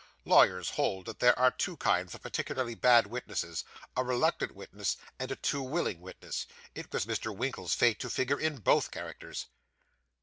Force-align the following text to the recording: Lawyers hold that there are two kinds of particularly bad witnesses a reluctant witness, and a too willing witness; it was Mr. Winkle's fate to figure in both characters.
Lawyers 0.25 0.71
hold 0.71 1.05
that 1.05 1.19
there 1.19 1.37
are 1.37 1.51
two 1.51 1.77
kinds 1.77 2.15
of 2.15 2.23
particularly 2.23 2.73
bad 2.73 3.05
witnesses 3.05 3.63
a 3.95 4.03
reluctant 4.03 4.51
witness, 4.55 4.97
and 5.19 5.29
a 5.31 5.35
too 5.35 5.61
willing 5.61 6.01
witness; 6.01 6.47
it 6.73 6.91
was 6.91 7.05
Mr. 7.05 7.35
Winkle's 7.37 7.75
fate 7.75 7.99
to 7.99 8.09
figure 8.09 8.39
in 8.39 8.57
both 8.57 8.89
characters. 8.89 9.45